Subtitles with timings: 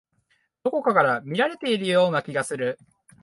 [0.63, 2.79] どこかから見られているような気がする。